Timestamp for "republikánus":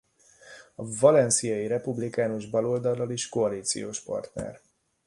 1.67-2.45